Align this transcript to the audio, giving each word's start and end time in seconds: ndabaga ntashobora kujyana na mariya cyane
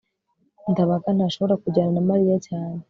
ndabaga 0.71 1.09
ntashobora 1.15 1.59
kujyana 1.63 1.91
na 1.95 2.01
mariya 2.09 2.37
cyane 2.47 2.79